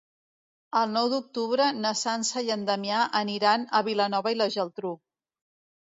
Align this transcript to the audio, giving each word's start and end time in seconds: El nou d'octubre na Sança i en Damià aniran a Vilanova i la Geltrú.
El 0.79 0.87
nou 0.93 1.09
d'octubre 1.11 1.67
na 1.83 1.91
Sança 2.01 2.43
i 2.47 2.51
en 2.55 2.65
Damià 2.71 3.03
aniran 3.23 3.69
a 3.81 3.85
Vilanova 3.89 4.37
i 4.37 4.43
la 4.43 4.49
Geltrú. 4.57 4.99